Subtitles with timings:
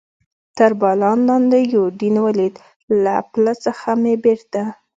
[0.57, 2.55] تر باران لاندې یوډین ولید،
[3.03, 4.61] له پله څخه مې بېرته.